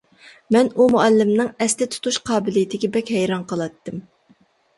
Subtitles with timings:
[0.55, 4.03] مەن ئۇ مۇئەللىمنىڭ ئەستە تۇتۇش قابىلىيىتىگە بەك ھەيران قالاتتىم.